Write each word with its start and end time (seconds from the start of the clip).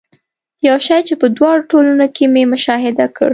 یو 0.67 0.77
شی 0.85 0.99
چې 1.07 1.13
په 1.21 1.27
دواړو 1.37 1.67
ټولنو 1.71 2.05
کې 2.15 2.25
مې 2.33 2.43
مشاهده 2.53 3.05
کړ. 3.15 3.29